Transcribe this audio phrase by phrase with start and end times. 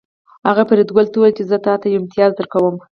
[0.47, 2.75] هغه فریدګل ته وویل چې زه تاته یو امتیاز درکوم